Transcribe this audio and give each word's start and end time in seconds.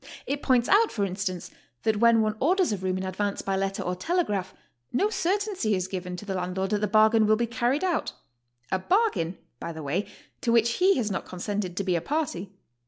* 0.17 0.25
It 0.25 0.41
points 0.41 0.67
out, 0.67 0.91
for 0.91 1.05
instance, 1.05 1.51
that 1.83 1.97
when 1.99 2.23
'one 2.23 2.35
orders 2.39 2.71
a 2.71 2.77
roiom 2.79 2.97
in 2.97 3.03
advance 3.03 3.43
by 3.43 3.55
letter 3.55 3.83
or 3.83 3.95
telegraph, 3.95 4.51
no 4.91 5.11
certainty 5.11 5.75
is 5.75 5.87
given 5.87 6.15
to 6.17 6.25
the 6.25 6.33
landlord 6.33 6.71
that 6.71 6.81
the 6.81 6.87
bargain 6.87 7.27
will 7.27 7.35
be 7.35 7.45
carried 7.45 7.83
out,— 7.83 8.13
a 8.71 8.79
bargain, 8.79 9.37
by 9.59 9.71
the 9.71 9.83
way, 9.83 10.07
to 10.41 10.51
which 10.51 10.71
he 10.77 10.97
has 10.97 11.11
not 11.11 11.27
consented 11.27 11.77
to 11.77 11.83
be 11.83 11.95
a 11.95 12.01
party. 12.01 12.51